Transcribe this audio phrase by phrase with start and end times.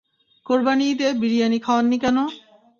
[0.45, 2.17] কোরবানি ঈদে বিরিয়ানি খাওয়াননি কেন?